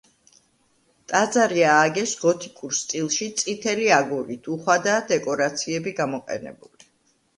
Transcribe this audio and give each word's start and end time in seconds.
ტაძარი 1.11 1.65
ააგეს 1.73 2.13
გოთიკურ 2.23 2.73
სტილში 2.79 3.27
წითელი 3.43 3.87
აგურით, 3.99 4.51
უხვადაა 4.57 5.07
დეკორაციები 5.15 5.95
გამოყენებული. 6.01 6.91